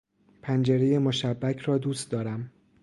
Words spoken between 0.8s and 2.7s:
مشبک را دوست دارم